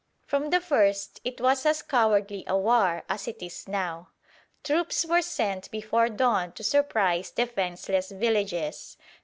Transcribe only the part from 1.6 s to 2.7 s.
as cowardly a